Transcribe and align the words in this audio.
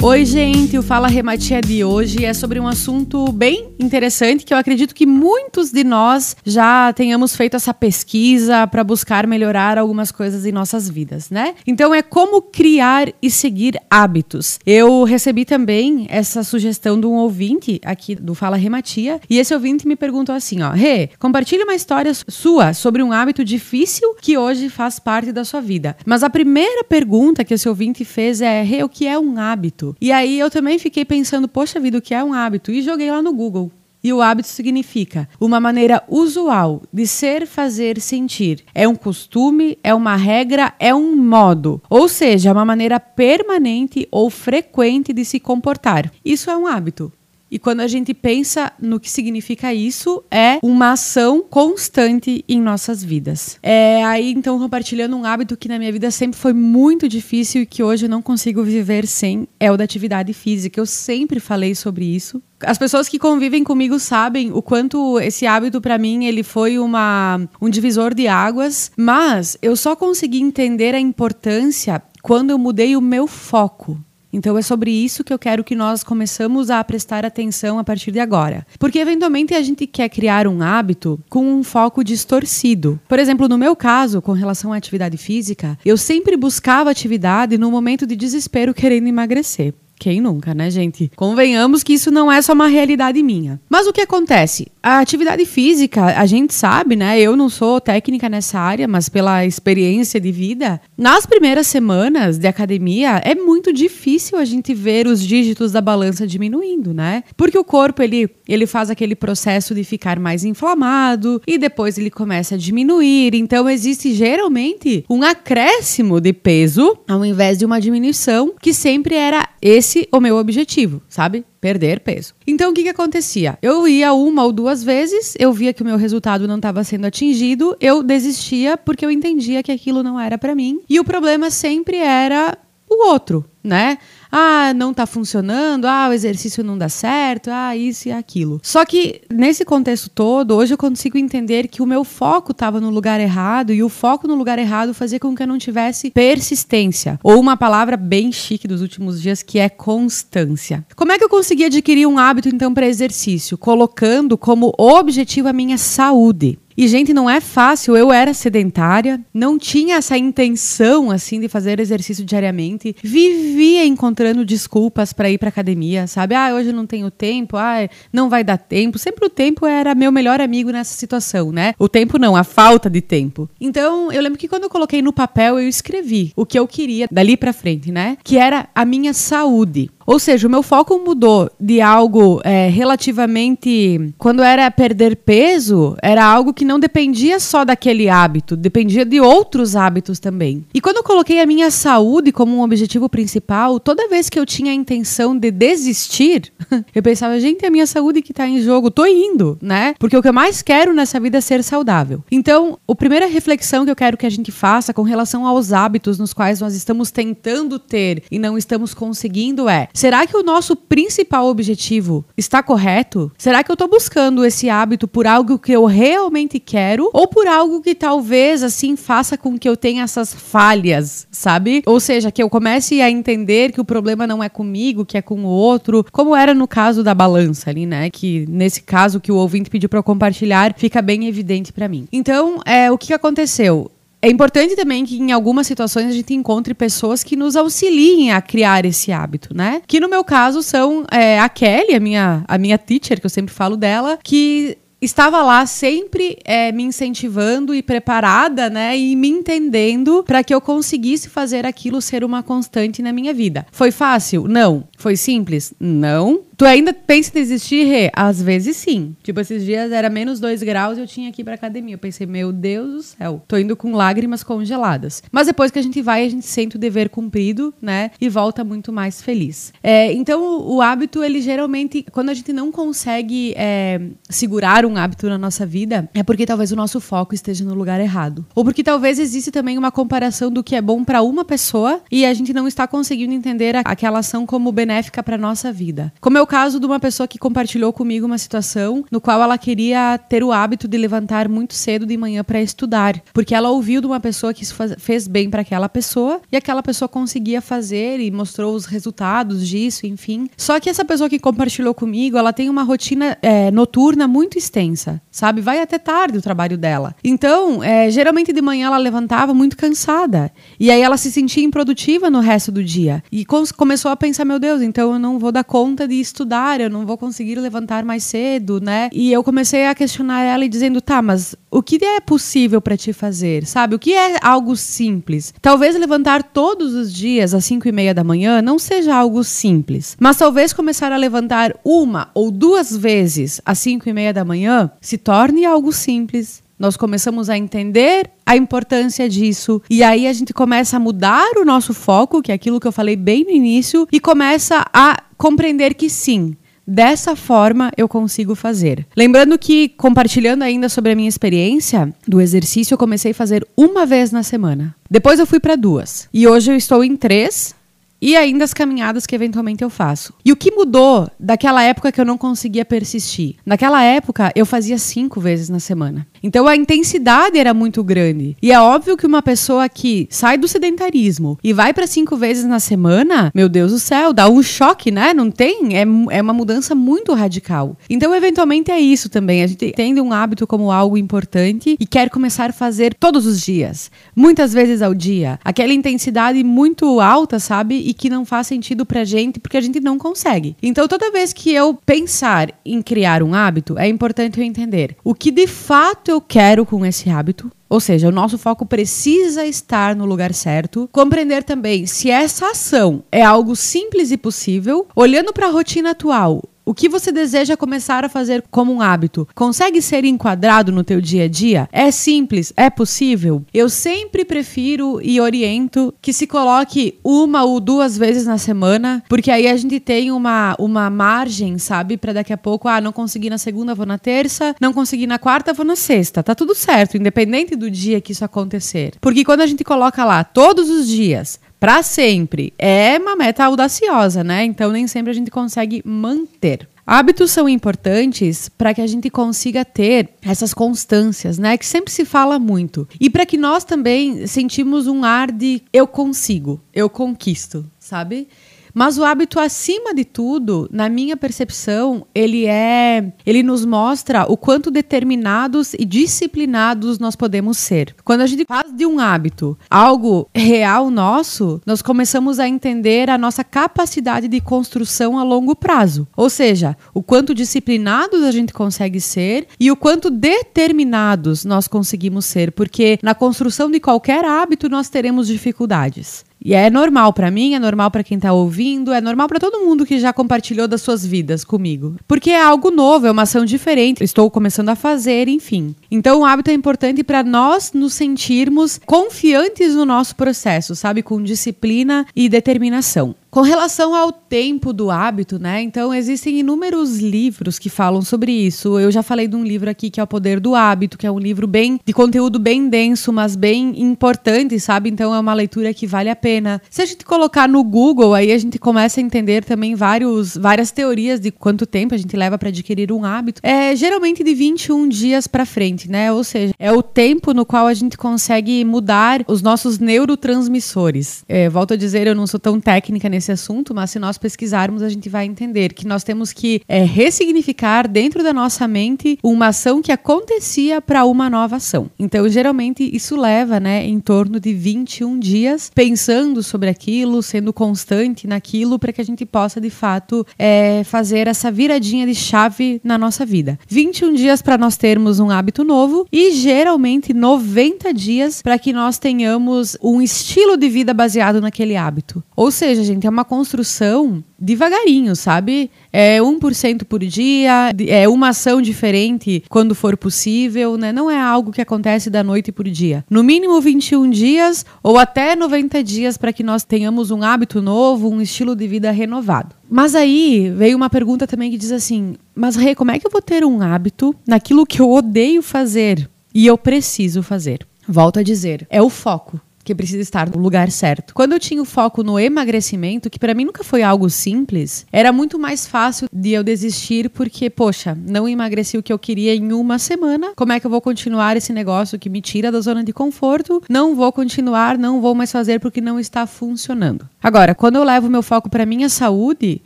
Oi, 0.00 0.24
gente, 0.24 0.78
o 0.78 0.82
Fala 0.82 1.08
Rematia 1.08 1.60
de 1.60 1.82
hoje 1.82 2.24
é 2.24 2.32
sobre 2.32 2.60
um 2.60 2.68
assunto 2.68 3.32
bem 3.32 3.74
interessante 3.80 4.44
que 4.44 4.54
eu 4.54 4.56
acredito 4.56 4.94
que 4.94 5.04
muitos 5.04 5.72
de 5.72 5.82
nós 5.82 6.36
já 6.46 6.92
tenhamos 6.92 7.34
feito 7.34 7.56
essa 7.56 7.74
pesquisa 7.74 8.64
para 8.68 8.84
buscar 8.84 9.26
melhorar 9.26 9.76
algumas 9.76 10.12
coisas 10.12 10.46
em 10.46 10.52
nossas 10.52 10.88
vidas, 10.88 11.30
né? 11.30 11.56
Então 11.66 11.92
é 11.92 12.00
como 12.00 12.40
criar 12.40 13.12
e 13.20 13.28
seguir 13.28 13.76
hábitos. 13.90 14.60
Eu 14.64 15.02
recebi 15.02 15.44
também 15.44 16.06
essa 16.08 16.44
sugestão 16.44 16.98
de 16.98 17.06
um 17.06 17.14
ouvinte 17.14 17.80
aqui 17.84 18.14
do 18.14 18.36
Fala 18.36 18.56
Rematia 18.56 19.20
e 19.28 19.36
esse 19.36 19.52
ouvinte 19.52 19.86
me 19.86 19.96
perguntou 19.96 20.32
assim, 20.32 20.62
ó: 20.62 20.70
"Rê, 20.70 21.10
compartilhe 21.18 21.64
uma 21.64 21.74
história 21.74 22.12
sua 22.28 22.72
sobre 22.72 23.02
um 23.02 23.10
hábito 23.10 23.44
difícil 23.44 24.14
que 24.22 24.38
hoje 24.38 24.68
faz 24.68 25.00
parte 25.00 25.32
da 25.32 25.44
sua 25.44 25.60
vida". 25.60 25.96
Mas 26.06 26.22
a 26.22 26.30
primeira 26.30 26.84
pergunta 26.84 27.44
que 27.44 27.54
esse 27.54 27.68
ouvinte 27.68 28.04
fez 28.04 28.40
é: 28.40 28.62
"Rê, 28.62 28.84
o 28.84 28.88
que 28.88 29.04
é 29.04 29.18
um 29.18 29.36
hábito?" 29.36 29.88
E 30.00 30.12
aí 30.12 30.38
eu 30.38 30.50
também 30.50 30.78
fiquei 30.78 31.04
pensando, 31.04 31.48
poxa 31.48 31.80
vida, 31.80 31.98
o 31.98 32.02
que 32.02 32.14
é 32.14 32.22
um 32.22 32.32
hábito? 32.32 32.70
E 32.70 32.82
joguei 32.82 33.10
lá 33.10 33.20
no 33.20 33.32
Google. 33.32 33.72
E 34.02 34.12
o 34.12 34.22
hábito 34.22 34.48
significa 34.48 35.28
uma 35.40 35.58
maneira 35.58 36.04
usual 36.08 36.82
de 36.92 37.04
ser, 37.06 37.46
fazer, 37.46 38.00
sentir. 38.00 38.64
É 38.72 38.86
um 38.86 38.94
costume, 38.94 39.76
é 39.82 39.92
uma 39.92 40.14
regra, 40.14 40.72
é 40.78 40.94
um 40.94 41.16
modo. 41.16 41.82
Ou 41.90 42.08
seja, 42.08 42.52
uma 42.52 42.64
maneira 42.64 43.00
permanente 43.00 44.06
ou 44.10 44.30
frequente 44.30 45.12
de 45.12 45.24
se 45.24 45.40
comportar. 45.40 46.12
Isso 46.24 46.48
é 46.48 46.56
um 46.56 46.66
hábito. 46.66 47.12
E 47.50 47.58
quando 47.58 47.80
a 47.80 47.86
gente 47.86 48.12
pensa 48.12 48.72
no 48.80 49.00
que 49.00 49.10
significa 49.10 49.72
isso, 49.72 50.22
é 50.30 50.58
uma 50.62 50.92
ação 50.92 51.42
constante 51.48 52.44
em 52.48 52.60
nossas 52.60 53.02
vidas. 53.02 53.58
É 53.62 54.04
aí 54.04 54.32
então 54.32 54.58
compartilhando 54.58 55.16
um 55.16 55.24
hábito 55.24 55.56
que 55.56 55.68
na 55.68 55.78
minha 55.78 55.92
vida 55.92 56.10
sempre 56.10 56.38
foi 56.38 56.52
muito 56.52 57.08
difícil 57.08 57.62
e 57.62 57.66
que 57.66 57.82
hoje 57.82 58.06
eu 58.06 58.10
não 58.10 58.20
consigo 58.20 58.62
viver 58.62 59.06
sem, 59.06 59.48
é 59.58 59.72
o 59.72 59.76
da 59.76 59.84
atividade 59.84 60.32
física. 60.32 60.78
Eu 60.78 60.86
sempre 60.86 61.40
falei 61.40 61.74
sobre 61.74 62.04
isso. 62.04 62.42
As 62.60 62.76
pessoas 62.76 63.08
que 63.08 63.18
convivem 63.18 63.62
comigo 63.62 63.98
sabem 63.98 64.52
o 64.52 64.60
quanto 64.60 65.18
esse 65.20 65.46
hábito 65.46 65.80
para 65.80 65.96
mim 65.96 66.24
ele 66.24 66.42
foi 66.42 66.78
uma 66.78 67.40
um 67.60 67.70
divisor 67.70 68.12
de 68.14 68.26
águas, 68.26 68.90
mas 68.96 69.56
eu 69.62 69.76
só 69.76 69.94
consegui 69.94 70.40
entender 70.40 70.94
a 70.94 71.00
importância 71.00 72.02
quando 72.22 72.50
eu 72.50 72.58
mudei 72.58 72.96
o 72.96 73.00
meu 73.00 73.26
foco. 73.26 73.98
Então 74.32 74.58
é 74.58 74.62
sobre 74.62 74.90
isso 74.90 75.24
que 75.24 75.32
eu 75.32 75.38
quero 75.38 75.64
que 75.64 75.74
nós 75.74 76.04
começamos 76.04 76.70
a 76.70 76.82
prestar 76.84 77.24
atenção 77.24 77.78
a 77.78 77.84
partir 77.84 78.10
de 78.10 78.20
agora. 78.20 78.66
Porque 78.78 78.98
eventualmente 78.98 79.54
a 79.54 79.62
gente 79.62 79.86
quer 79.86 80.08
criar 80.08 80.46
um 80.46 80.62
hábito 80.62 81.18
com 81.28 81.44
um 81.44 81.62
foco 81.62 82.04
distorcido. 82.04 83.00
Por 83.08 83.18
exemplo, 83.18 83.48
no 83.48 83.58
meu 83.58 83.74
caso, 83.74 84.20
com 84.20 84.32
relação 84.32 84.72
à 84.72 84.76
atividade 84.76 85.16
física, 85.16 85.78
eu 85.84 85.96
sempre 85.96 86.36
buscava 86.36 86.90
atividade 86.90 87.56
no 87.56 87.70
momento 87.70 88.06
de 88.06 88.16
desespero 88.16 88.74
querendo 88.74 89.06
emagrecer. 89.06 89.74
Quem 89.98 90.20
nunca, 90.20 90.54
né, 90.54 90.70
gente? 90.70 91.10
Convenhamos 91.16 91.82
que 91.82 91.94
isso 91.94 92.10
não 92.10 92.30
é 92.30 92.40
só 92.40 92.52
uma 92.52 92.68
realidade 92.68 93.22
minha. 93.22 93.60
Mas 93.68 93.86
o 93.86 93.92
que 93.92 94.00
acontece? 94.00 94.68
A 94.82 95.00
atividade 95.00 95.44
física, 95.44 96.04
a 96.04 96.24
gente 96.24 96.54
sabe, 96.54 96.94
né? 96.94 97.20
Eu 97.20 97.36
não 97.36 97.48
sou 97.48 97.80
técnica 97.80 98.28
nessa 98.28 98.58
área, 98.58 98.86
mas 98.86 99.08
pela 99.08 99.44
experiência 99.44 100.20
de 100.20 100.30
vida, 100.30 100.80
nas 100.96 101.26
primeiras 101.26 101.66
semanas 101.66 102.38
de 102.38 102.46
academia 102.46 103.20
é 103.24 103.34
muito 103.34 103.72
difícil 103.72 104.38
a 104.38 104.44
gente 104.44 104.72
ver 104.72 105.06
os 105.06 105.20
dígitos 105.20 105.72
da 105.72 105.80
balança 105.80 106.26
diminuindo, 106.26 106.94
né? 106.94 107.24
Porque 107.36 107.58
o 107.58 107.64
corpo 107.64 108.02
ele, 108.02 108.30
ele 108.46 108.66
faz 108.66 108.90
aquele 108.90 109.14
processo 109.14 109.74
de 109.74 109.82
ficar 109.82 110.18
mais 110.18 110.44
inflamado 110.44 111.42
e 111.46 111.58
depois 111.58 111.98
ele 111.98 112.10
começa 112.10 112.54
a 112.54 112.58
diminuir. 112.58 113.34
Então 113.34 113.68
existe 113.68 114.12
geralmente 114.14 115.04
um 115.10 115.22
acréscimo 115.22 116.20
de 116.20 116.32
peso 116.32 116.98
ao 117.08 117.24
invés 117.24 117.58
de 117.58 117.64
uma 117.64 117.80
diminuição, 117.80 118.54
que 118.60 118.72
sempre 118.72 119.14
era 119.14 119.48
esse 119.60 119.87
o 120.12 120.20
meu 120.20 120.36
objetivo, 120.36 121.02
sabe? 121.08 121.44
Perder 121.60 122.00
peso. 122.00 122.34
Então 122.46 122.70
o 122.70 122.74
que, 122.74 122.82
que 122.82 122.88
acontecia? 122.88 123.58
Eu 123.62 123.86
ia 123.88 124.12
uma 124.12 124.44
ou 124.44 124.52
duas 124.52 124.82
vezes, 124.82 125.34
eu 125.38 125.52
via 125.52 125.72
que 125.72 125.82
o 125.82 125.84
meu 125.84 125.96
resultado 125.96 126.46
não 126.46 126.56
estava 126.56 126.84
sendo 126.84 127.06
atingido, 127.06 127.76
eu 127.80 128.02
desistia 128.02 128.76
porque 128.76 129.04
eu 129.04 129.10
entendia 129.10 129.62
que 129.62 129.72
aquilo 129.72 130.02
não 130.02 130.18
era 130.18 130.38
para 130.38 130.54
mim. 130.54 130.80
E 130.88 131.00
o 131.00 131.04
problema 131.04 131.50
sempre 131.50 131.96
era 131.96 132.56
o 132.98 133.10
outro, 133.10 133.44
né? 133.62 133.98
Ah, 134.30 134.74
não 134.74 134.92
tá 134.92 135.06
funcionando, 135.06 135.86
ah, 135.86 136.08
o 136.10 136.12
exercício 136.12 136.64
não 136.64 136.76
dá 136.76 136.88
certo, 136.88 137.48
ah, 137.50 137.76
isso 137.76 138.08
e 138.08 138.12
aquilo. 138.12 138.60
Só 138.62 138.84
que 138.84 139.22
nesse 139.30 139.64
contexto 139.64 140.10
todo, 140.10 140.54
hoje 140.56 140.74
eu 140.74 140.78
consigo 140.78 141.16
entender 141.16 141.68
que 141.68 141.80
o 141.80 141.86
meu 141.86 142.02
foco 142.02 142.52
estava 142.52 142.80
no 142.80 142.90
lugar 142.90 143.20
errado 143.20 143.72
e 143.72 143.82
o 143.82 143.88
foco 143.88 144.26
no 144.26 144.34
lugar 144.34 144.58
errado 144.58 144.92
fazia 144.92 145.20
com 145.20 145.34
que 145.34 145.42
eu 145.42 145.46
não 145.46 145.58
tivesse 145.58 146.10
persistência, 146.10 147.18
ou 147.22 147.38
uma 147.38 147.56
palavra 147.56 147.96
bem 147.96 148.32
chique 148.32 148.66
dos 148.66 148.82
últimos 148.82 149.22
dias 149.22 149.42
que 149.42 149.58
é 149.58 149.68
constância. 149.68 150.84
Como 150.96 151.12
é 151.12 151.18
que 151.18 151.24
eu 151.24 151.28
consegui 151.28 151.64
adquirir 151.64 152.06
um 152.06 152.18
hábito 152.18 152.48
então 152.48 152.74
para 152.74 152.86
exercício? 152.86 153.56
Colocando 153.56 154.36
como 154.36 154.74
objetivo 154.76 155.48
a 155.48 155.52
minha 155.52 155.78
saúde. 155.78 156.58
E, 156.78 156.86
gente, 156.86 157.12
não 157.12 157.28
é 157.28 157.40
fácil. 157.40 157.96
Eu 157.96 158.12
era 158.12 158.32
sedentária, 158.32 159.20
não 159.34 159.58
tinha 159.58 159.96
essa 159.96 160.16
intenção, 160.16 161.10
assim, 161.10 161.40
de 161.40 161.48
fazer 161.48 161.80
exercício 161.80 162.24
diariamente. 162.24 162.94
Vivia 163.02 163.84
encontrando 163.84 164.44
desculpas 164.44 165.12
para 165.12 165.28
ir 165.28 165.38
para 165.38 165.48
academia, 165.48 166.06
sabe? 166.06 166.36
Ah, 166.36 166.54
hoje 166.54 166.72
não 166.72 166.86
tenho 166.86 167.10
tempo, 167.10 167.56
ah, 167.56 167.88
não 168.12 168.30
vai 168.30 168.44
dar 168.44 168.58
tempo. 168.58 168.96
Sempre 168.96 169.26
o 169.26 169.28
tempo 169.28 169.66
era 169.66 169.92
meu 169.92 170.12
melhor 170.12 170.40
amigo 170.40 170.70
nessa 170.70 170.94
situação, 170.94 171.50
né? 171.50 171.74
O 171.80 171.88
tempo 171.88 172.16
não, 172.16 172.36
a 172.36 172.44
falta 172.44 172.88
de 172.88 173.00
tempo. 173.00 173.50
Então, 173.60 174.12
eu 174.12 174.22
lembro 174.22 174.38
que 174.38 174.46
quando 174.46 174.62
eu 174.62 174.70
coloquei 174.70 175.02
no 175.02 175.12
papel, 175.12 175.58
eu 175.58 175.68
escrevi 175.68 176.32
o 176.36 176.46
que 176.46 176.56
eu 176.56 176.68
queria 176.68 177.08
dali 177.10 177.36
para 177.36 177.52
frente, 177.52 177.90
né? 177.90 178.16
Que 178.22 178.38
era 178.38 178.68
a 178.72 178.84
minha 178.84 179.12
saúde. 179.12 179.90
Ou 180.08 180.18
seja, 180.18 180.48
o 180.48 180.50
meu 180.50 180.62
foco 180.62 180.98
mudou 180.98 181.50
de 181.60 181.82
algo 181.82 182.40
é, 182.42 182.66
relativamente. 182.70 184.14
Quando 184.16 184.42
era 184.42 184.70
perder 184.70 185.16
peso, 185.16 185.94
era 186.02 186.24
algo 186.24 186.54
que 186.54 186.64
não 186.64 186.80
dependia 186.80 187.38
só 187.38 187.62
daquele 187.62 188.08
hábito, 188.08 188.56
dependia 188.56 189.04
de 189.04 189.20
outros 189.20 189.76
hábitos 189.76 190.18
também. 190.18 190.64
E 190.72 190.80
quando 190.80 190.96
eu 190.96 191.02
coloquei 191.02 191.42
a 191.42 191.46
minha 191.46 191.70
saúde 191.70 192.32
como 192.32 192.56
um 192.56 192.62
objetivo 192.62 193.06
principal, 193.06 193.78
toda 193.78 194.08
vez 194.08 194.30
que 194.30 194.40
eu 194.40 194.46
tinha 194.46 194.72
a 194.72 194.74
intenção 194.74 195.38
de 195.38 195.50
desistir, 195.50 196.54
eu 196.94 197.02
pensava, 197.02 197.38
gente, 197.38 197.62
é 197.62 197.68
a 197.68 197.70
minha 197.70 197.86
saúde 197.86 198.22
que 198.22 198.32
tá 198.32 198.48
em 198.48 198.62
jogo, 198.62 198.90
tô 198.90 199.04
indo, 199.04 199.58
né? 199.60 199.94
Porque 199.98 200.16
o 200.16 200.22
que 200.22 200.28
eu 200.28 200.32
mais 200.32 200.62
quero 200.62 200.94
nessa 200.94 201.20
vida 201.20 201.36
é 201.36 201.42
ser 201.42 201.62
saudável. 201.62 202.24
Então, 202.32 202.78
a 202.88 202.94
primeira 202.94 203.26
reflexão 203.26 203.84
que 203.84 203.90
eu 203.90 203.96
quero 203.96 204.16
que 204.16 204.24
a 204.24 204.30
gente 204.30 204.50
faça 204.50 204.94
com 204.94 205.02
relação 205.02 205.46
aos 205.46 205.70
hábitos 205.70 206.18
nos 206.18 206.32
quais 206.32 206.62
nós 206.62 206.74
estamos 206.74 207.10
tentando 207.10 207.78
ter 207.78 208.22
e 208.30 208.38
não 208.38 208.56
estamos 208.56 208.94
conseguindo 208.94 209.68
é: 209.68 209.86
Será 209.98 210.28
que 210.28 210.36
o 210.36 210.44
nosso 210.44 210.76
principal 210.76 211.48
objetivo 211.48 212.24
está 212.36 212.62
correto? 212.62 213.32
Será 213.36 213.64
que 213.64 213.70
eu 213.72 213.72
estou 213.72 213.88
buscando 213.88 214.44
esse 214.44 214.70
hábito 214.70 215.08
por 215.08 215.26
algo 215.26 215.58
que 215.58 215.72
eu 215.72 215.86
realmente 215.86 216.60
quero 216.60 217.10
ou 217.12 217.26
por 217.26 217.48
algo 217.48 217.80
que 217.80 217.96
talvez 217.96 218.62
assim 218.62 218.94
faça 218.94 219.36
com 219.36 219.58
que 219.58 219.68
eu 219.68 219.76
tenha 219.76 220.04
essas 220.04 220.32
falhas, 220.32 221.26
sabe? 221.32 221.82
Ou 221.84 221.98
seja, 221.98 222.30
que 222.30 222.40
eu 222.40 222.48
comece 222.48 223.00
a 223.00 223.10
entender 223.10 223.72
que 223.72 223.80
o 223.80 223.84
problema 223.84 224.24
não 224.24 224.40
é 224.40 224.48
comigo, 224.48 225.04
que 225.04 225.18
é 225.18 225.20
com 225.20 225.44
o 225.44 225.48
outro, 225.48 226.06
como 226.12 226.36
era 226.36 226.54
no 226.54 226.68
caso 226.68 227.02
da 227.02 227.12
balança 227.12 227.68
ali, 227.68 227.84
né? 227.84 228.08
Que 228.08 228.46
nesse 228.48 228.82
caso 228.82 229.18
que 229.18 229.32
o 229.32 229.36
ouvinte 229.36 229.68
pediu 229.68 229.88
para 229.88 230.00
compartilhar, 230.00 230.74
fica 230.76 231.02
bem 231.02 231.26
evidente 231.26 231.72
para 231.72 231.88
mim. 231.88 232.06
Então, 232.12 232.60
é, 232.64 232.88
o 232.88 232.96
que 232.96 233.12
aconteceu? 233.12 233.90
É 234.20 234.28
importante 234.28 234.74
também 234.74 235.04
que 235.04 235.16
em 235.18 235.30
algumas 235.30 235.66
situações 235.66 236.06
a 236.06 236.12
gente 236.12 236.34
encontre 236.34 236.74
pessoas 236.74 237.22
que 237.22 237.36
nos 237.36 237.54
auxiliem 237.54 238.32
a 238.32 238.40
criar 238.40 238.84
esse 238.84 239.12
hábito, 239.12 239.54
né? 239.54 239.80
Que 239.86 240.00
no 240.00 240.08
meu 240.08 240.24
caso 240.24 240.62
são 240.62 241.04
é, 241.10 241.38
a 241.38 241.48
Kelly, 241.48 241.94
a 241.94 242.00
minha, 242.00 242.44
a 242.48 242.58
minha 242.58 242.76
teacher, 242.76 243.20
que 243.20 243.26
eu 243.26 243.30
sempre 243.30 243.54
falo 243.54 243.76
dela, 243.76 244.18
que 244.22 244.76
estava 245.00 245.42
lá 245.42 245.64
sempre 245.66 246.36
é, 246.44 246.72
me 246.72 246.82
incentivando 246.82 247.74
e 247.74 247.82
preparada, 247.82 248.68
né, 248.68 248.98
e 248.98 249.14
me 249.14 249.28
entendendo 249.28 250.24
para 250.24 250.42
que 250.42 250.52
eu 250.52 250.60
conseguisse 250.60 251.28
fazer 251.28 251.64
aquilo 251.64 252.00
ser 252.00 252.24
uma 252.24 252.42
constante 252.42 253.00
na 253.00 253.12
minha 253.12 253.32
vida. 253.32 253.66
Foi 253.70 253.90
fácil? 253.90 254.46
Não. 254.48 254.84
Foi 254.96 255.16
simples? 255.16 255.72
Não. 255.78 256.40
Tu 256.58 256.64
ainda 256.64 256.92
pensa 256.92 257.30
em 257.30 257.40
desistir, 257.40 257.84
Rê? 257.84 258.10
Às 258.12 258.42
vezes 258.42 258.76
sim. 258.76 259.14
Tipo, 259.22 259.38
esses 259.38 259.64
dias 259.64 259.92
era 259.92 260.10
menos 260.10 260.40
2 260.40 260.60
graus 260.64 260.98
e 260.98 261.00
eu 261.00 261.06
tinha 261.06 261.30
que 261.30 261.42
ir 261.42 261.44
pra 261.44 261.54
academia. 261.54 261.94
Eu 261.94 262.00
pensei, 262.00 262.26
meu 262.26 262.52
Deus 262.52 262.92
do 262.92 263.02
céu, 263.04 263.44
tô 263.46 263.56
indo 263.56 263.76
com 263.76 263.92
lágrimas 263.92 264.42
congeladas. 264.42 265.22
Mas 265.30 265.46
depois 265.46 265.70
que 265.70 265.78
a 265.78 265.82
gente 265.82 266.02
vai, 266.02 266.26
a 266.26 266.28
gente 266.28 266.44
sente 266.44 266.74
o 266.74 266.78
dever 266.78 267.10
cumprido, 267.10 267.72
né? 267.80 268.10
E 268.20 268.28
volta 268.28 268.64
muito 268.64 268.92
mais 268.92 269.22
feliz. 269.22 269.72
É, 269.80 270.12
então, 270.12 270.66
o, 270.66 270.82
hábito, 270.82 271.22
ele 271.22 271.40
geralmente, 271.40 272.04
quando 272.10 272.30
a 272.30 272.34
gente 272.34 272.52
não 272.52 272.72
consegue 272.72 273.54
é, 273.56 274.00
segurar 274.28 274.84
um 274.84 274.96
hábito 274.96 275.28
na 275.28 275.38
nossa 275.38 275.64
vida, 275.64 276.10
é 276.12 276.24
porque 276.24 276.44
talvez 276.44 276.72
o 276.72 276.76
nosso 276.76 277.00
foco 277.00 277.36
esteja 277.36 277.64
no 277.64 277.72
lugar 277.72 278.00
errado. 278.00 278.44
Ou 278.52 278.64
porque 278.64 278.82
talvez 278.82 279.20
existe 279.20 279.52
também 279.52 279.78
uma 279.78 279.92
comparação 279.92 280.50
do 280.50 280.64
que 280.64 280.74
é 280.74 280.82
bom 280.82 281.04
para 281.04 281.22
uma 281.22 281.44
pessoa 281.44 282.00
e 282.10 282.26
a 282.26 282.34
gente 282.34 282.52
não 282.52 282.66
está 282.66 282.88
conseguindo 282.88 283.32
entender 283.32 283.76
aquela 283.84 284.18
ação 284.18 284.44
como 284.44 284.72
benéfica 284.72 285.22
para 285.22 285.38
nossa 285.38 285.70
vida. 285.70 286.12
Como 286.20 286.36
o 286.40 286.47
caso 286.48 286.80
de 286.80 286.86
uma 286.86 286.98
pessoa 286.98 287.28
que 287.28 287.38
compartilhou 287.38 287.92
comigo 287.92 288.26
uma 288.26 288.38
situação 288.38 289.04
no 289.10 289.20
qual 289.20 289.40
ela 289.40 289.56
queria 289.56 290.18
ter 290.18 290.42
o 290.42 290.50
hábito 290.50 290.88
de 290.88 290.96
levantar 290.98 291.48
muito 291.48 291.74
cedo 291.74 292.06
de 292.06 292.16
manhã 292.16 292.42
para 292.42 292.60
estudar, 292.60 293.22
porque 293.32 293.54
ela 293.54 293.70
ouviu 293.70 294.00
de 294.00 294.06
uma 294.06 294.18
pessoa 294.18 294.52
que 294.54 294.62
isso 294.62 294.74
fez 294.98 295.28
bem 295.28 295.50
para 295.50 295.60
aquela 295.60 295.88
pessoa 295.88 296.40
e 296.50 296.56
aquela 296.56 296.82
pessoa 296.82 297.08
conseguia 297.08 297.60
fazer 297.60 298.18
e 298.18 298.30
mostrou 298.30 298.74
os 298.74 298.86
resultados 298.86 299.68
disso, 299.68 300.06
enfim. 300.06 300.48
Só 300.56 300.80
que 300.80 300.88
essa 300.88 301.04
pessoa 301.04 301.28
que 301.28 301.38
compartilhou 301.38 301.94
comigo, 301.94 302.36
ela 302.36 302.52
tem 302.52 302.70
uma 302.70 302.82
rotina 302.82 303.36
é, 303.42 303.70
noturna 303.70 304.26
muito 304.26 304.56
extensa, 304.56 305.20
sabe? 305.30 305.60
Vai 305.60 305.80
até 305.80 305.98
tarde 305.98 306.38
o 306.38 306.42
trabalho 306.42 306.78
dela. 306.78 307.14
Então, 307.22 307.82
é, 307.82 308.10
geralmente 308.10 308.52
de 308.52 308.62
manhã 308.62 308.86
ela 308.86 308.98
levantava 308.98 309.52
muito 309.52 309.76
cansada. 309.76 310.50
E 310.80 310.90
aí 310.90 311.02
ela 311.02 311.16
se 311.16 311.30
sentia 311.30 311.62
improdutiva 311.62 312.30
no 312.30 312.40
resto 312.40 312.72
do 312.72 312.82
dia. 312.82 313.22
E 313.30 313.44
começou 313.44 314.10
a 314.10 314.16
pensar: 314.16 314.44
meu 314.44 314.58
Deus, 314.58 314.80
então 314.80 315.12
eu 315.12 315.18
não 315.18 315.38
vou 315.38 315.52
dar 315.52 315.64
conta 315.64 316.08
de 316.08 316.14
estudar, 316.14 316.37
eu 316.80 316.90
não 316.90 317.06
vou 317.06 317.16
conseguir 317.16 317.56
levantar 317.56 318.04
mais 318.04 318.24
cedo, 318.24 318.80
né? 318.80 319.08
E 319.12 319.32
eu 319.32 319.42
comecei 319.42 319.86
a 319.86 319.94
questionar 319.94 320.42
ela 320.42 320.64
e 320.64 320.68
dizendo: 320.68 321.00
tá, 321.00 321.22
mas 321.22 321.54
o 321.70 321.82
que 321.82 322.02
é 322.04 322.20
possível 322.20 322.80
para 322.80 322.96
te 322.96 323.12
fazer, 323.12 323.66
sabe? 323.66 323.94
O 323.94 323.98
que 323.98 324.12
é 324.12 324.38
algo 324.42 324.76
simples? 324.76 325.52
Talvez 325.60 325.98
levantar 325.98 326.42
todos 326.42 326.94
os 326.94 327.12
dias 327.12 327.54
às 327.54 327.64
5 327.64 327.88
e 327.88 327.92
meia 327.92 328.14
da 328.14 328.24
manhã 328.24 328.62
não 328.62 328.78
seja 328.78 329.14
algo 329.14 329.42
simples, 329.44 330.16
mas 330.18 330.36
talvez 330.36 330.72
começar 330.72 331.12
a 331.12 331.16
levantar 331.16 331.74
uma 331.84 332.30
ou 332.34 332.50
duas 332.50 332.96
vezes 332.96 333.60
às 333.64 333.78
5 333.78 334.08
e 334.08 334.12
meia 334.12 334.32
da 334.32 334.44
manhã 334.44 334.90
se 335.00 335.18
torne 335.18 335.64
algo 335.64 335.92
simples. 335.92 336.62
Nós 336.78 336.96
começamos 336.96 337.50
a 337.50 337.58
entender 337.58 338.30
a 338.46 338.56
importância 338.56 339.28
disso. 339.28 339.82
E 339.90 340.02
aí 340.02 340.26
a 340.26 340.32
gente 340.32 340.54
começa 340.54 340.96
a 340.96 341.00
mudar 341.00 341.50
o 341.56 341.64
nosso 341.64 341.92
foco, 341.92 342.40
que 342.40 342.52
é 342.52 342.54
aquilo 342.54 342.78
que 342.78 342.86
eu 342.86 342.92
falei 342.92 343.16
bem 343.16 343.44
no 343.44 343.50
início, 343.50 344.06
e 344.12 344.20
começa 344.20 344.84
a 344.92 345.22
compreender 345.36 345.94
que 345.94 346.08
sim, 346.08 346.56
Dessa 346.90 347.36
forma 347.36 347.92
eu 347.98 348.08
consigo 348.08 348.54
fazer. 348.54 349.06
Lembrando 349.14 349.58
que, 349.58 349.90
compartilhando 349.90 350.62
ainda 350.62 350.88
sobre 350.88 351.12
a 351.12 351.14
minha 351.14 351.28
experiência 351.28 352.14
do 352.26 352.40
exercício, 352.40 352.94
eu 352.94 352.98
comecei 352.98 353.32
a 353.32 353.34
fazer 353.34 353.68
uma 353.76 354.06
vez 354.06 354.32
na 354.32 354.42
semana. 354.42 354.96
Depois 355.10 355.38
eu 355.38 355.46
fui 355.46 355.60
para 355.60 355.76
duas. 355.76 356.30
E 356.32 356.48
hoje 356.48 356.72
eu 356.72 356.76
estou 356.76 357.04
em 357.04 357.14
três 357.14 357.74
e 358.20 358.36
ainda 358.36 358.64
as 358.64 358.74
caminhadas 358.74 359.26
que 359.26 359.34
eventualmente 359.34 359.82
eu 359.82 359.90
faço. 359.90 360.34
E 360.44 360.52
o 360.52 360.56
que 360.56 360.70
mudou 360.70 361.30
daquela 361.38 361.82
época 361.82 362.12
que 362.12 362.20
eu 362.20 362.24
não 362.24 362.38
conseguia 362.38 362.84
persistir? 362.84 363.56
Naquela 363.64 364.02
época 364.02 364.52
eu 364.54 364.66
fazia 364.66 364.98
cinco 364.98 365.40
vezes 365.40 365.68
na 365.68 365.80
semana. 365.80 366.26
Então 366.42 366.66
a 366.66 366.76
intensidade 366.76 367.58
era 367.58 367.74
muito 367.74 368.02
grande. 368.02 368.56
E 368.62 368.72
é 368.72 368.80
óbvio 368.80 369.16
que 369.16 369.26
uma 369.26 369.42
pessoa 369.42 369.88
que 369.88 370.26
sai 370.30 370.56
do 370.58 370.68
sedentarismo 370.68 371.58
e 371.62 371.72
vai 371.72 371.92
para 371.92 372.06
cinco 372.06 372.36
vezes 372.36 372.64
na 372.64 372.80
semana, 372.80 373.50
meu 373.54 373.68
Deus 373.68 373.92
do 373.92 373.98
céu, 373.98 374.32
dá 374.32 374.48
um 374.48 374.62
choque, 374.62 375.10
né? 375.10 375.32
Não 375.34 375.50
tem? 375.50 375.96
É, 375.96 376.04
é 376.30 376.42
uma 376.42 376.52
mudança 376.52 376.94
muito 376.94 377.34
radical. 377.34 377.96
Então, 378.08 378.34
eventualmente 378.34 378.90
é 378.90 378.98
isso 378.98 379.28
também. 379.28 379.62
A 379.62 379.66
gente 379.66 379.92
tem 379.92 380.20
um 380.20 380.32
hábito 380.32 380.66
como 380.66 380.90
algo 380.90 381.16
importante 381.16 381.96
e 381.98 382.06
quer 382.06 382.30
começar 382.30 382.70
a 382.70 382.72
fazer 382.72 383.14
todos 383.14 383.46
os 383.46 383.60
dias, 383.60 384.10
muitas 384.34 384.72
vezes 384.72 385.02
ao 385.02 385.14
dia. 385.14 385.58
Aquela 385.64 385.92
intensidade 385.92 386.62
muito 386.64 387.20
alta, 387.20 387.58
sabe? 387.58 388.07
E 388.08 388.14
que 388.14 388.30
não 388.30 388.42
faz 388.42 388.66
sentido 388.66 389.04
pra 389.04 389.22
gente 389.22 389.60
porque 389.60 389.76
a 389.76 389.82
gente 389.82 390.00
não 390.00 390.16
consegue. 390.16 390.74
Então, 390.82 391.06
toda 391.06 391.30
vez 391.30 391.52
que 391.52 391.74
eu 391.74 391.92
pensar 391.92 392.72
em 392.82 393.02
criar 393.02 393.42
um 393.42 393.52
hábito, 393.52 393.98
é 393.98 394.08
importante 394.08 394.58
eu 394.58 394.64
entender 394.64 395.14
o 395.22 395.34
que 395.34 395.50
de 395.50 395.66
fato 395.66 396.30
eu 396.30 396.40
quero 396.40 396.86
com 396.86 397.04
esse 397.04 397.28
hábito, 397.28 397.70
ou 397.86 398.00
seja, 398.00 398.28
o 398.28 398.32
nosso 398.32 398.56
foco 398.56 398.86
precisa 398.86 399.66
estar 399.66 400.16
no 400.16 400.24
lugar 400.24 400.54
certo. 400.54 401.06
Compreender 401.12 401.62
também 401.62 402.06
se 402.06 402.30
essa 402.30 402.70
ação 402.70 403.22
é 403.30 403.42
algo 403.42 403.76
simples 403.76 404.30
e 404.30 404.38
possível, 404.38 405.06
olhando 405.14 405.52
para 405.52 405.66
a 405.66 405.70
rotina 405.70 406.12
atual. 406.12 406.62
O 406.88 406.94
que 406.94 407.06
você 407.06 407.30
deseja 407.30 407.76
começar 407.76 408.24
a 408.24 408.30
fazer 408.30 408.64
como 408.70 408.90
um 408.90 409.02
hábito 409.02 409.46
consegue 409.54 410.00
ser 410.00 410.24
enquadrado 410.24 410.90
no 410.90 411.04
teu 411.04 411.20
dia 411.20 411.44
a 411.44 411.46
dia? 411.46 411.86
É 411.92 412.10
simples? 412.10 412.72
É 412.74 412.88
possível? 412.88 413.62
Eu 413.74 413.90
sempre 413.90 414.42
prefiro 414.42 415.20
e 415.22 415.38
oriento 415.38 416.14
que 416.22 416.32
se 416.32 416.46
coloque 416.46 417.18
uma 417.22 417.62
ou 417.62 417.78
duas 417.78 418.16
vezes 418.16 418.46
na 418.46 418.56
semana, 418.56 419.22
porque 419.28 419.50
aí 419.50 419.68
a 419.68 419.76
gente 419.76 420.00
tem 420.00 420.32
uma, 420.32 420.74
uma 420.78 421.10
margem, 421.10 421.76
sabe? 421.76 422.16
Para 422.16 422.32
daqui 422.32 422.54
a 422.54 422.56
pouco, 422.56 422.88
ah, 422.88 423.02
não 423.02 423.12
consegui 423.12 423.50
na 423.50 423.58
segunda, 423.58 423.94
vou 423.94 424.06
na 424.06 424.16
terça, 424.16 424.74
não 424.80 424.94
consegui 424.94 425.26
na 425.26 425.38
quarta, 425.38 425.74
vou 425.74 425.84
na 425.84 425.94
sexta. 425.94 426.42
Tá 426.42 426.54
tudo 426.54 426.74
certo, 426.74 427.18
independente 427.18 427.76
do 427.76 427.90
dia 427.90 428.18
que 428.18 428.32
isso 428.32 428.46
acontecer. 428.46 429.12
Porque 429.20 429.44
quando 429.44 429.60
a 429.60 429.66
gente 429.66 429.84
coloca 429.84 430.24
lá 430.24 430.42
todos 430.42 430.88
os 430.88 431.06
dias, 431.06 431.60
para 431.78 432.02
sempre. 432.02 432.72
É 432.78 433.18
uma 433.18 433.36
meta 433.36 433.64
audaciosa, 433.64 434.42
né? 434.42 434.64
Então 434.64 434.90
nem 434.90 435.06
sempre 435.06 435.30
a 435.30 435.34
gente 435.34 435.50
consegue 435.50 436.02
manter. 436.04 436.88
Hábitos 437.06 437.50
são 437.50 437.66
importantes 437.66 438.68
para 438.68 438.92
que 438.92 439.00
a 439.00 439.06
gente 439.06 439.30
consiga 439.30 439.82
ter 439.82 440.28
essas 440.42 440.74
constâncias, 440.74 441.56
né? 441.56 441.78
Que 441.78 441.86
sempre 441.86 442.12
se 442.12 442.24
fala 442.24 442.58
muito. 442.58 443.08
E 443.18 443.30
para 443.30 443.46
que 443.46 443.56
nós 443.56 443.82
também 443.82 444.46
sentimos 444.46 445.06
um 445.06 445.24
ar 445.24 445.50
de 445.50 445.82
eu 445.90 446.06
consigo, 446.06 446.78
eu 446.92 447.08
conquisto, 447.08 447.86
sabe? 447.98 448.46
Mas 448.94 449.18
o 449.18 449.24
hábito, 449.24 449.60
acima 449.60 450.14
de 450.14 450.24
tudo, 450.24 450.88
na 450.92 451.08
minha 451.08 451.36
percepção, 451.36 452.26
ele 452.34 452.66
é. 452.66 453.32
Ele 453.44 453.62
nos 453.62 453.84
mostra 453.84 454.44
o 454.50 454.56
quanto 454.56 454.90
determinados 454.90 455.94
e 455.94 456.04
disciplinados 456.04 457.18
nós 457.18 457.36
podemos 457.36 457.78
ser. 457.78 458.14
Quando 458.24 458.42
a 458.42 458.46
gente 458.46 458.64
faz 458.64 458.92
de 458.92 459.06
um 459.06 459.18
hábito 459.18 459.78
algo 459.90 460.48
real 460.54 461.10
nosso, 461.10 461.80
nós 461.86 462.02
começamos 462.02 462.58
a 462.58 462.68
entender 462.68 463.30
a 463.30 463.38
nossa 463.38 463.62
capacidade 463.64 464.48
de 464.48 464.60
construção 464.60 465.38
a 465.38 465.42
longo 465.42 465.74
prazo. 465.74 466.26
Ou 466.36 466.50
seja, 466.50 466.96
o 467.14 467.22
quanto 467.22 467.54
disciplinados 467.54 468.42
a 468.42 468.50
gente 468.50 468.72
consegue 468.72 469.20
ser 469.20 469.66
e 469.78 469.90
o 469.90 469.96
quanto 469.96 470.30
determinados 470.30 471.64
nós 471.64 471.88
conseguimos 471.88 472.44
ser. 472.44 472.72
Porque 472.72 473.18
na 473.22 473.34
construção 473.34 473.90
de 473.90 474.00
qualquer 474.00 474.44
hábito 474.44 474.88
nós 474.88 475.08
teremos 475.08 475.46
dificuldades. 475.48 476.47
E 476.64 476.74
é 476.74 476.90
normal 476.90 477.32
para 477.32 477.50
mim, 477.50 477.74
é 477.74 477.78
normal 477.78 478.10
para 478.10 478.24
quem 478.24 478.38
tá 478.38 478.52
ouvindo, 478.52 479.12
é 479.12 479.20
normal 479.20 479.48
para 479.48 479.60
todo 479.60 479.84
mundo 479.84 480.04
que 480.04 480.18
já 480.18 480.32
compartilhou 480.32 480.88
das 480.88 481.02
suas 481.02 481.24
vidas 481.24 481.64
comigo. 481.64 482.16
Porque 482.26 482.50
é 482.50 482.62
algo 482.62 482.90
novo, 482.90 483.26
é 483.26 483.30
uma 483.30 483.42
ação 483.42 483.64
diferente, 483.64 484.24
estou 484.24 484.50
começando 484.50 484.88
a 484.88 484.96
fazer, 484.96 485.48
enfim. 485.48 485.94
Então 486.10 486.40
o 486.40 486.44
hábito 486.44 486.70
é 486.70 486.74
importante 486.74 487.22
para 487.22 487.42
nós 487.42 487.92
nos 487.92 488.14
sentirmos 488.14 489.00
confiantes 489.06 489.94
no 489.94 490.04
nosso 490.04 490.34
processo, 490.34 490.94
sabe, 490.94 491.22
com 491.22 491.42
disciplina 491.42 492.26
e 492.34 492.48
determinação. 492.48 493.34
Com 493.58 493.62
relação 493.62 494.14
ao 494.14 494.30
tempo 494.30 494.92
do 494.92 495.10
hábito, 495.10 495.58
né? 495.58 495.82
Então, 495.82 496.14
existem 496.14 496.60
inúmeros 496.60 497.18
livros 497.18 497.76
que 497.76 497.90
falam 497.90 498.22
sobre 498.22 498.52
isso. 498.52 499.00
Eu 499.00 499.10
já 499.10 499.20
falei 499.20 499.48
de 499.48 499.56
um 499.56 499.64
livro 499.64 499.90
aqui 499.90 500.10
que 500.10 500.20
é 500.20 500.22
O 500.22 500.28
Poder 500.28 500.60
do 500.60 500.76
Hábito, 500.76 501.18
que 501.18 501.26
é 501.26 501.30
um 501.30 501.40
livro 501.40 501.66
bem 501.66 501.98
de 502.06 502.12
conteúdo 502.12 502.60
bem 502.60 502.88
denso, 502.88 503.32
mas 503.32 503.56
bem 503.56 504.00
importante, 504.00 504.78
sabe? 504.78 505.10
Então, 505.10 505.34
é 505.34 505.40
uma 505.40 505.54
leitura 505.54 505.92
que 505.92 506.06
vale 506.06 506.30
a 506.30 506.36
pena. 506.36 506.80
Se 506.88 507.02
a 507.02 507.04
gente 507.04 507.24
colocar 507.24 507.68
no 507.68 507.82
Google, 507.82 508.32
aí 508.32 508.52
a 508.52 508.58
gente 508.58 508.78
começa 508.78 509.18
a 509.18 509.24
entender 509.24 509.64
também 509.64 509.96
vários, 509.96 510.56
várias 510.56 510.92
teorias 510.92 511.40
de 511.40 511.50
quanto 511.50 511.84
tempo 511.84 512.14
a 512.14 512.16
gente 512.16 512.36
leva 512.36 512.56
para 512.56 512.68
adquirir 512.68 513.10
um 513.10 513.24
hábito. 513.24 513.60
É 513.64 513.96
geralmente 513.96 514.44
de 514.44 514.54
21 514.54 515.08
dias 515.08 515.48
para 515.48 515.66
frente, 515.66 516.08
né? 516.08 516.32
Ou 516.32 516.44
seja, 516.44 516.72
é 516.78 516.92
o 516.92 517.02
tempo 517.02 517.52
no 517.52 517.66
qual 517.66 517.88
a 517.88 517.94
gente 517.94 518.16
consegue 518.16 518.84
mudar 518.84 519.44
os 519.48 519.62
nossos 519.62 519.98
neurotransmissores. 519.98 521.42
É, 521.48 521.68
volto 521.68 521.94
a 521.94 521.96
dizer, 521.96 522.28
eu 522.28 522.36
não 522.36 522.46
sou 522.46 522.60
tão 522.60 522.80
técnica 522.80 523.28
nesse 523.28 523.47
assunto, 523.52 523.94
mas 523.94 524.10
se 524.10 524.18
nós 524.18 524.38
pesquisarmos, 524.38 525.02
a 525.02 525.08
gente 525.08 525.28
vai 525.28 525.46
entender 525.46 525.92
que 525.92 526.06
nós 526.06 526.24
temos 526.24 526.52
que 526.52 526.82
é, 526.88 527.04
ressignificar 527.04 528.08
dentro 528.08 528.42
da 528.42 528.52
nossa 528.52 528.88
mente 528.88 529.38
uma 529.42 529.68
ação 529.68 530.02
que 530.02 530.12
acontecia 530.12 531.00
para 531.00 531.24
uma 531.24 531.48
nova 531.50 531.76
ação. 531.76 532.10
Então, 532.18 532.48
geralmente, 532.48 533.08
isso 533.14 533.36
leva 533.36 533.78
né, 533.78 534.06
em 534.06 534.20
torno 534.20 534.58
de 534.58 534.72
21 534.72 535.38
dias 535.38 535.90
pensando 535.94 536.62
sobre 536.62 536.88
aquilo, 536.88 537.42
sendo 537.42 537.72
constante 537.72 538.46
naquilo, 538.46 538.98
para 538.98 539.12
que 539.12 539.20
a 539.20 539.24
gente 539.24 539.44
possa, 539.44 539.80
de 539.80 539.90
fato, 539.90 540.46
é, 540.58 541.02
fazer 541.04 541.46
essa 541.46 541.70
viradinha 541.70 542.26
de 542.26 542.34
chave 542.34 543.00
na 543.04 543.16
nossa 543.16 543.44
vida. 543.44 543.78
21 543.88 544.34
dias 544.34 544.62
para 544.62 544.78
nós 544.78 544.96
termos 544.96 545.38
um 545.40 545.50
hábito 545.50 545.84
novo 545.84 546.26
e 546.32 546.52
geralmente 546.52 547.32
90 547.32 548.12
dias 548.12 548.62
para 548.62 548.78
que 548.78 548.92
nós 548.92 549.18
tenhamos 549.18 549.96
um 550.02 550.20
estilo 550.20 550.76
de 550.76 550.88
vida 550.88 551.14
baseado 551.14 551.60
naquele 551.60 551.96
hábito. 551.96 552.42
Ou 552.56 552.70
seja, 552.70 553.04
gente, 553.04 553.26
é 553.28 553.30
uma 553.30 553.44
construção 553.44 554.42
devagarinho, 554.58 555.36
sabe? 555.36 555.90
É 556.12 556.38
1% 556.38 557.04
por 557.04 557.20
dia, 557.20 557.92
é 558.06 558.28
uma 558.28 558.48
ação 558.48 558.82
diferente 558.82 559.62
quando 559.68 559.94
for 559.94 560.16
possível, 560.16 560.96
né? 560.96 561.12
Não 561.12 561.30
é 561.30 561.40
algo 561.40 561.70
que 561.70 561.80
acontece 561.80 562.28
da 562.30 562.42
noite 562.42 562.72
por 562.72 562.88
dia. 562.88 563.24
No 563.30 563.42
mínimo 563.42 563.80
21 563.80 564.30
dias 564.30 564.84
ou 565.02 565.18
até 565.18 565.54
90 565.54 566.02
dias 566.02 566.36
para 566.36 566.52
que 566.52 566.62
nós 566.62 566.84
tenhamos 566.84 567.30
um 567.30 567.42
hábito 567.42 567.80
novo, 567.80 568.28
um 568.28 568.40
estilo 568.40 568.74
de 568.74 568.88
vida 568.88 569.10
renovado. 569.10 569.76
Mas 569.88 570.14
aí 570.14 570.70
veio 570.74 570.96
uma 570.96 571.10
pergunta 571.10 571.46
também 571.46 571.70
que 571.70 571.78
diz 571.78 571.92
assim: 571.92 572.34
Mas 572.54 572.76
Rê, 572.76 572.94
como 572.94 573.10
é 573.10 573.18
que 573.18 573.26
eu 573.26 573.30
vou 573.30 573.42
ter 573.42 573.64
um 573.64 573.80
hábito 573.80 574.34
naquilo 574.46 574.86
que 574.86 575.00
eu 575.00 575.10
odeio 575.10 575.62
fazer 575.62 576.28
e 576.54 576.66
eu 576.66 576.76
preciso 576.76 577.42
fazer? 577.42 577.86
Volto 578.06 578.38
a 578.38 578.42
dizer, 578.42 578.86
é 578.88 579.02
o 579.02 579.10
foco 579.10 579.60
que 579.88 579.94
precisa 579.94 580.20
estar 580.20 580.50
no 580.50 580.58
lugar 580.60 580.90
certo. 580.90 581.32
Quando 581.32 581.54
eu 581.54 581.58
tinha 581.58 581.80
o 581.80 581.84
foco 581.86 582.22
no 582.22 582.38
emagrecimento, 582.38 583.30
que 583.30 583.38
para 583.38 583.54
mim 583.54 583.64
nunca 583.64 583.82
foi 583.82 584.02
algo 584.02 584.28
simples, 584.28 585.06
era 585.10 585.32
muito 585.32 585.58
mais 585.58 585.86
fácil 585.86 586.28
de 586.30 586.50
eu 586.50 586.62
desistir 586.62 587.30
porque, 587.30 587.70
poxa, 587.70 588.14
não 588.26 588.46
emagreci 588.46 588.98
o 588.98 589.02
que 589.02 589.10
eu 589.10 589.18
queria 589.18 589.54
em 589.54 589.72
uma 589.72 589.98
semana. 589.98 590.52
Como 590.54 590.72
é 590.72 590.78
que 590.78 590.86
eu 590.86 590.90
vou 590.90 591.00
continuar 591.00 591.56
esse 591.56 591.72
negócio 591.72 592.18
que 592.18 592.28
me 592.28 592.42
tira 592.42 592.70
da 592.70 592.82
zona 592.82 593.02
de 593.02 593.14
conforto? 593.14 593.82
Não 593.88 594.14
vou 594.14 594.30
continuar, 594.30 594.98
não 594.98 595.22
vou 595.22 595.34
mais 595.34 595.50
fazer 595.50 595.80
porque 595.80 596.02
não 596.02 596.20
está 596.20 596.46
funcionando. 596.46 597.26
Agora, 597.42 597.74
quando 597.74 597.96
eu 597.96 598.04
levo 598.04 598.28
meu 598.28 598.42
foco 598.42 598.68
para 598.68 598.84
minha 598.84 599.08
saúde, 599.08 599.80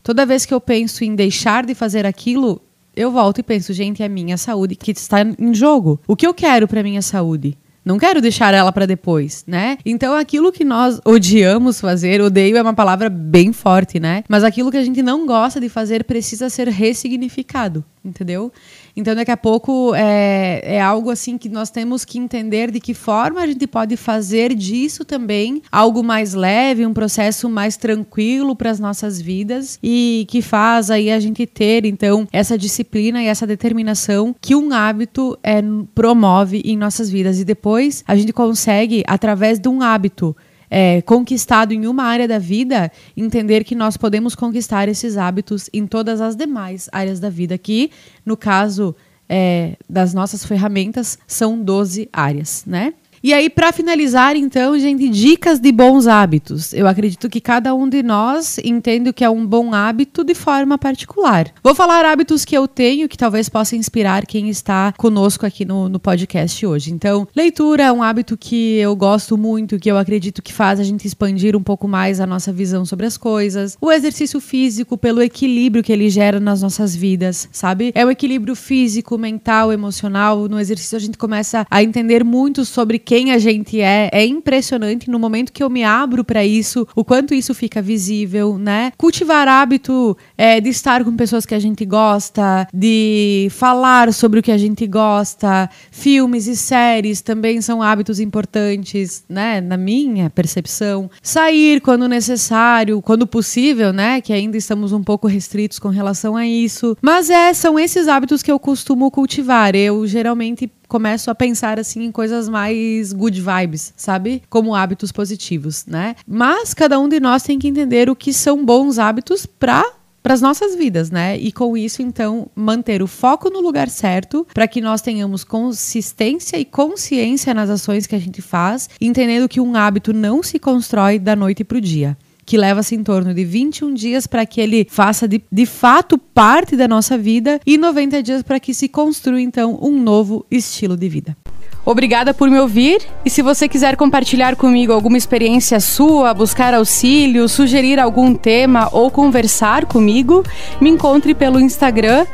toda 0.03 0.27
vez 0.27 0.45
que 0.45 0.53
eu 0.53 0.61
penso 0.61 1.05
em 1.05 1.15
deixar 1.15 1.65
de 1.65 1.77
fazer 1.77 2.05
aquilo, 2.05 2.61
eu 2.95 3.11
volto 3.11 3.39
e 3.39 3.43
penso, 3.43 3.73
gente, 3.73 4.03
é 4.03 4.09
minha 4.09 4.37
saúde 4.37 4.75
que 4.75 4.91
está 4.91 5.23
em 5.23 5.55
jogo. 5.55 6.01
O 6.07 6.17
que 6.17 6.27
eu 6.27 6.35
quero 6.35 6.69
para 6.69 6.83
minha 6.83 7.03
saúde? 7.03 7.57
Não 7.85 7.99
quero 7.99 8.21
deixar 8.21 8.55
ela 8.55 8.71
para 8.71 8.87
depois, 8.87 9.45
né? 9.47 9.77
Então 9.85 10.15
aquilo 10.15 10.53
que 10.53 10.65
nós 10.65 11.01
odiamos 11.05 11.81
fazer, 11.81 12.21
odeio 12.21 12.57
é 12.57 12.63
uma 12.63 12.75
palavra 12.75 13.11
bem 13.11 13.53
forte, 13.53 13.99
né? 13.99 14.23
Mas 14.29 14.45
aquilo 14.45 14.71
que 14.71 14.77
a 14.77 14.85
gente 14.85 15.03
não 15.03 15.27
gosta 15.27 15.61
de 15.61 15.69
fazer 15.69 16.05
precisa 16.05 16.49
ser 16.49 16.69
ressignificado, 16.69 17.85
entendeu? 18.05 18.53
Então, 18.97 19.15
daqui 19.15 19.31
a 19.31 19.37
pouco 19.37 19.95
é, 19.95 20.61
é 20.65 20.81
algo 20.81 21.11
assim 21.11 21.39
que 21.39 21.49
nós 21.49 21.71
temos 21.71 22.05
que 22.05 22.19
entender 22.19 22.71
de 22.71 22.79
que 22.79 22.93
forma 22.93 23.41
a 23.41 23.47
gente 23.47 23.67
pode 23.67 23.97
fazer 23.97 24.55
disso 24.55 25.05
também 25.05 25.63
algo 25.73 26.03
mais 26.03 26.35
leve, 26.35 26.85
um 26.85 26.93
processo 26.93 27.49
mais 27.49 27.77
tranquilo 27.77 28.55
para 28.55 28.71
as 28.71 28.79
nossas 28.79 29.21
vidas 29.21 29.79
e 29.83 30.27
que 30.29 30.43
faz 30.43 30.91
aí 30.91 31.11
a 31.11 31.19
gente 31.19 31.47
ter, 31.47 31.85
então, 31.85 32.27
essa 32.33 32.59
disciplina 32.59 33.23
e 33.23 33.27
essa 33.27 33.47
determinação 33.47 34.35
que 34.41 34.55
um 34.55 34.73
hábito 34.73 35.39
é, 35.43 35.63
promove 35.95 36.63
em 36.65 36.77
nossas 36.77 37.09
vidas. 37.09 37.41
E 37.41 37.45
depois 37.45 38.05
a 38.07 38.15
gente 38.17 38.33
consegue, 38.33 39.03
através 39.07 39.59
de 39.59 39.69
um 39.69 39.81
hábito, 39.81 40.37
é, 40.75 41.03
conquistado 41.03 41.73
em 41.73 41.87
uma 41.87 42.05
área 42.05 42.27
da 42.27 42.39
vida, 42.39 42.91
entender 43.15 43.63
que 43.63 43.75
nós 43.75 43.99
podemos 43.99 44.35
conquistar 44.35 44.89
esses 44.89 45.19
hábitos 45.19 45.69
em 45.71 45.87
todas 45.87 46.19
as 46.19 46.35
demais 46.35 46.89
áreas 46.91 47.21
da 47.21 47.29
vida, 47.29 47.59
que, 47.59 47.91
no 48.25 48.39
caso 48.39 48.97
é, 49.29 49.77
das 49.87 50.15
nossas 50.15 50.47
ferramentas, 50.47 51.19
são 51.27 51.63
12 51.63 52.09
áreas, 52.11 52.65
né? 52.67 52.95
E 53.23 53.33
aí, 53.33 53.49
para 53.49 53.73
finalizar, 53.73 54.35
então, 54.35 54.77
gente, 54.77 55.09
dicas 55.09 55.61
de 55.61 55.71
bons 55.71 56.09
hábitos. 56.09 56.73
Eu 56.73 56.89
acredito 56.89 57.31
que 57.31 57.41
cada 57.41 57.73
um 57.73 57.89
de 57.89 58.03
nós 58.03 58.59
entende 58.65 59.11
o 59.11 59.15
que 59.15 59.23
é 59.23 59.31
um 59.31 59.47
bom 59.47 59.73
hábito 59.73 60.25
de 60.25 60.35
forma 60.35 60.77
particular. 60.77 61.53
Vou 61.63 61.73
falar 61.73 62.05
hábitos 62.05 62.45
que 62.45 62.57
eu 62.57 62.67
tenho 62.67 63.09
que 63.09 63.17
talvez 63.17 63.49
possa 63.49 63.77
inspirar 63.77 64.27
quem 64.27 64.49
está 64.49 64.93
conosco 64.99 65.47
aqui 65.47 65.65
no, 65.65 65.89
no 65.89 66.01
podcast 66.01 66.67
hoje. 66.67 66.93
Então, 66.93 67.29
leitura 67.33 67.85
é 67.85 67.93
um 67.93 68.03
hábito 68.03 68.37
que 68.37 68.79
eu 68.79 68.97
gosto 68.97 69.39
muito, 69.39 69.79
que 69.79 69.89
eu 69.89 69.97
acredito 69.97 70.43
que 70.43 70.53
faz 70.53 70.81
a 70.81 70.85
gente 70.85 71.07
expandir 71.07 71.55
um 71.55 71.63
pouco 71.63 71.87
mais 71.87 72.19
a 72.19 72.27
nossa 72.27 72.53
visão 72.53 72.85
sobre 72.85 73.07
as 73.07 73.17
coisas. 73.17 73.79
O 73.81 73.93
exercício 73.93 74.41
físico, 74.41 74.99
pelo 74.99 75.23
equilíbrio 75.23 75.85
que 75.85 75.93
ele 75.93 76.11
gera 76.11 76.41
nas 76.41 76.61
nossas 76.61 76.97
vidas, 76.97 77.49
sabe? 77.53 77.93
É 77.95 78.05
um 78.05 78.11
equilíbrio 78.11 78.57
físico, 78.57 79.17
mental, 79.17 79.73
emocional. 79.73 80.49
No 80.49 80.59
exercício 80.59 80.97
a 80.97 81.01
gente 81.01 81.17
começa 81.17 81.65
a 81.71 81.85
entender 81.85 82.25
muito 82.25 82.65
sobre 82.65 82.99
quem 83.13 83.31
a 83.31 83.39
gente 83.39 83.79
é. 83.79 84.09
É 84.11 84.25
impressionante 84.25 85.11
no 85.11 85.19
momento 85.19 85.53
que 85.53 85.63
eu 85.63 85.69
me 85.69 85.85
abro 85.85 86.25
para 86.25 86.47
isso, 86.47 86.89
o 86.97 87.05
quanto 87.05 87.35
isso 87.35 87.53
fica 87.53 87.83
visível, 87.83 88.57
né? 88.57 88.91
Cultivar 88.97 89.47
hábito 89.47 90.17
é, 90.35 90.59
de 90.63 90.71
estar 90.71 91.05
com 91.05 91.15
pessoas 91.15 91.45
que 91.45 91.55
a 91.55 91.59
gente 91.59 91.85
gosta, 91.85 92.67
de 92.73 93.49
falar 93.51 94.15
sobre 94.15 94.41
o 94.41 94.43
que 94.43 94.51
a 94.51 94.57
gente 94.57 94.87
gosta, 94.87 95.69
filmes 95.91 96.47
e 96.47 96.57
séries 96.57 97.21
também 97.21 97.61
são 97.61 97.83
hábitos 97.83 98.19
importantes, 98.19 99.27
né? 99.29 99.61
Na 99.61 99.77
minha 99.77 100.31
percepção. 100.31 101.11
Sair 101.21 101.83
quando 101.83 102.09
necessário, 102.09 103.03
quando 103.03 103.27
possível, 103.27 103.93
né? 103.93 104.23
Que 104.23 104.33
ainda 104.33 104.57
estamos 104.57 104.91
um 104.91 105.03
pouco 105.03 105.27
restritos 105.27 105.79
com 105.79 105.91
relação 105.91 106.35
a 106.35 106.47
isso. 106.47 106.97
Mas 107.03 107.29
é, 107.29 107.53
são 107.53 107.79
esses 107.79 108.09
hábitos 108.09 108.43
que 108.43 108.51
eu 108.51 108.59
costumo 108.59 109.11
cultivar. 109.11 109.77
Eu 109.77 110.07
geralmente 110.07 110.71
começo 110.93 111.31
a 111.31 111.35
pensar 111.35 111.81
assim 111.81 112.05
em 112.05 112.13
coisas 112.13 112.51
mais 112.51 113.15
good 113.15 113.41
vibes, 113.41 113.95
sabe? 113.97 114.43
Como 114.51 114.75
hábitos 114.75 115.11
positivos, 115.11 115.87
né? 115.87 116.15
Mas 116.27 116.75
cada 116.75 117.01
um 117.01 117.09
de 117.09 117.19
nós 117.19 117.43
tem 117.43 117.59
que 117.59 117.67
entender 117.67 118.11
o 118.11 118.15
que 118.15 118.31
são 118.31 118.63
bons 118.63 118.99
hábitos 118.99 119.47
para 119.47 119.83
para 120.23 120.35
as 120.35 120.41
nossas 120.41 120.77
vidas, 120.77 121.11
né? 121.11 121.37
E 121.37 121.51
com 121.51 121.77
isso, 121.77 122.01
então, 122.01 122.47
manter 122.55 123.03
o 123.03 123.09
foco 123.09 123.51
no 123.51 123.61
lugar 123.61 123.89
certo 123.89 124.47
para 124.55 124.69
que 124.69 124.81
nós 124.81 125.01
tenhamos 125.01 125.43
consistência 125.43 126.57
e 126.59 126.65
consciência 126.65 127.53
nas 127.53 127.69
ações 127.69 128.07
que 128.07 128.15
a 128.15 128.21
gente 128.21 128.41
faz, 128.41 128.89
entendendo 129.01 129.49
que 129.49 129.61
um 129.61 129.75
hábito 129.75 130.13
não 130.13 130.41
se 130.41 130.61
constrói 130.61 131.19
da 131.19 131.35
noite 131.35 131.65
para 131.65 131.79
o 131.79 131.81
dia 131.81 132.17
que 132.45 132.57
leva-se 132.57 132.95
em 132.95 133.03
torno 133.03 133.33
de 133.33 133.45
21 133.45 133.95
dias 133.95 134.27
para 134.27 134.45
que 134.45 134.61
ele 134.61 134.87
faça 134.91 135.29
de, 135.29 135.43
de 135.51 135.67
fato 135.67 136.19
parte 136.19 136.77
da 136.77 136.89
nossa 136.89 137.17
vida 137.17 137.61
e 137.67 137.79
90 137.79 138.23
dias 138.23 138.43
para 138.43 138.61
que 138.61 138.75
se 138.75 138.89
construa 138.89 139.41
então 139.41 139.79
um 139.81 140.01
novo 140.01 140.45
estilo 140.51 140.97
de 140.97 141.09
vida. 141.09 141.37
Obrigada 141.85 142.33
por 142.33 142.49
me 142.49 142.61
ouvir 142.61 143.01
e 143.25 143.31
se 143.31 143.43
você 143.43 143.69
quiser 143.69 143.97
compartilhar 143.97 144.55
comigo 144.55 144.93
alguma 144.93 145.19
experiência 145.19 145.81
sua, 145.81 146.33
buscar 146.33 146.75
auxílio, 146.75 147.49
sugerir 147.49 147.99
algum 147.99 148.35
tema 148.35 148.89
ou 148.93 149.11
conversar 149.11 149.87
comigo, 149.87 150.45
me 150.81 150.91
encontre 150.91 151.35
pelo 151.35 151.61
Instagram 151.61 152.25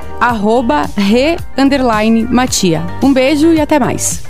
re_matia. 0.96 2.82
Um 3.02 3.12
beijo 3.12 3.52
e 3.52 3.60
até 3.60 3.78
mais. 3.78 4.22